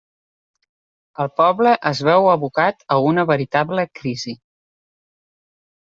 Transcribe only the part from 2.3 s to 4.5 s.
abocat a una veritable crisi.